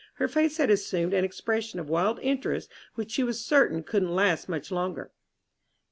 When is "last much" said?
4.15-4.71